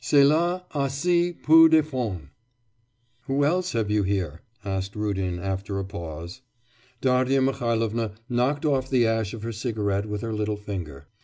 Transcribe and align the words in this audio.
cela 0.03 0.65
a 0.71 0.79
assez 0.85 1.31
peu 1.43 1.69
de 1.69 1.83
fond!_' 1.83 2.27
'Who 3.27 3.45
else 3.45 3.73
have 3.73 3.91
you 3.91 4.01
here?' 4.01 4.41
asked 4.65 4.95
Rudin, 4.95 5.37
after 5.37 5.77
a 5.77 5.85
pause. 5.85 6.41
Darya 7.01 7.39
Mihailovna 7.39 8.13
knocked 8.27 8.65
off 8.65 8.89
the 8.89 9.05
ash 9.05 9.35
of 9.35 9.43
her 9.43 9.51
cigarette 9.51 10.07
with 10.07 10.21
her 10.21 10.33
little 10.33 10.57
finger. 10.57 11.05